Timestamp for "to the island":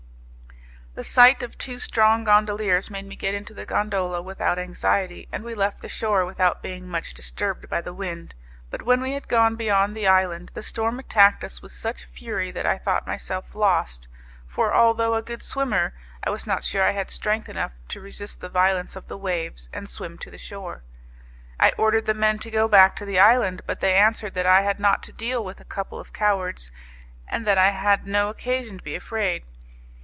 22.97-23.61